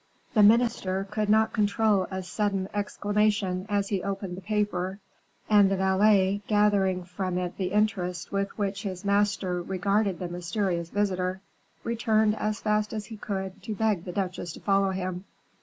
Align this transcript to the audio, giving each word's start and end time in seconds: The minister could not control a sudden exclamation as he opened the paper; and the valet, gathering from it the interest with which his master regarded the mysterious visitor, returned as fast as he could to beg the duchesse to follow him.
The 0.33 0.41
minister 0.41 1.05
could 1.11 1.29
not 1.29 1.53
control 1.53 2.07
a 2.09 2.23
sudden 2.23 2.67
exclamation 2.73 3.67
as 3.69 3.89
he 3.89 4.01
opened 4.01 4.35
the 4.35 4.41
paper; 4.41 4.97
and 5.47 5.69
the 5.69 5.75
valet, 5.77 6.41
gathering 6.47 7.03
from 7.03 7.37
it 7.37 7.55
the 7.57 7.67
interest 7.71 8.31
with 8.31 8.49
which 8.57 8.81
his 8.81 9.05
master 9.05 9.61
regarded 9.61 10.17
the 10.17 10.27
mysterious 10.27 10.89
visitor, 10.89 11.41
returned 11.83 12.35
as 12.37 12.59
fast 12.61 12.93
as 12.93 13.05
he 13.05 13.17
could 13.17 13.61
to 13.61 13.75
beg 13.75 14.05
the 14.05 14.11
duchesse 14.11 14.53
to 14.53 14.59
follow 14.59 14.89
him. 14.89 15.25